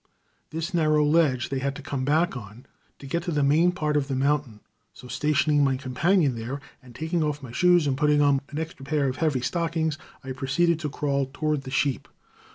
This 0.49 0.73
narrow 0.73 1.05
ledge 1.05 1.49
they 1.49 1.59
had 1.59 1.75
to 1.75 1.83
come 1.83 2.03
back 2.05 2.35
on 2.35 2.65
to 2.97 3.05
get 3.05 3.21
to 3.21 3.31
the 3.31 3.43
main 3.43 3.71
part 3.71 3.95
of 3.95 4.07
the 4.07 4.15
mountain; 4.15 4.61
so, 4.93 5.07
stationing 5.07 5.63
my 5.63 5.77
companion 5.77 6.33
there, 6.35 6.59
and 6.81 6.95
taking 6.95 7.21
off 7.23 7.43
my 7.43 7.51
shoes, 7.51 7.85
and 7.85 7.95
putting 7.95 8.19
on 8.19 8.41
an 8.49 8.57
extra 8.57 8.83
pair 8.83 9.07
of 9.07 9.17
heavy 9.17 9.41
stockings, 9.41 9.99
I 10.23 10.31
proceeded 10.31 10.79
to 10.79 10.89
crawl 10.89 11.29
toward 11.31 11.65
the 11.65 11.69
sheep. 11.69 12.07